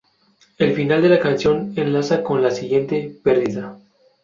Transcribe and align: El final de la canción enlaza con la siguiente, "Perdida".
El 0.57 0.73
final 0.73 1.03
de 1.03 1.09
la 1.09 1.19
canción 1.19 1.73
enlaza 1.75 2.23
con 2.23 2.41
la 2.41 2.49
siguiente, 2.49 3.19
"Perdida". 3.23 3.77